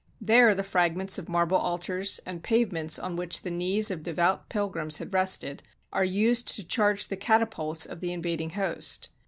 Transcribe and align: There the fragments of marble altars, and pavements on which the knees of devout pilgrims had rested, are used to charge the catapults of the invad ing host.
There 0.19 0.55
the 0.55 0.63
fragments 0.63 1.19
of 1.19 1.29
marble 1.29 1.59
altars, 1.59 2.19
and 2.25 2.43
pavements 2.43 2.97
on 2.97 3.15
which 3.15 3.43
the 3.43 3.51
knees 3.51 3.91
of 3.91 4.01
devout 4.01 4.49
pilgrims 4.49 4.97
had 4.97 5.13
rested, 5.13 5.61
are 5.93 6.03
used 6.03 6.47
to 6.55 6.63
charge 6.63 7.09
the 7.09 7.15
catapults 7.17 7.85
of 7.85 7.99
the 7.99 8.09
invad 8.09 8.41
ing 8.41 8.49
host. 8.49 9.09